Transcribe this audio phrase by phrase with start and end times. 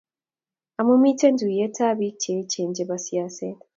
[0.79, 3.57] amu miten tuiyetab biik cheechen chebo siaset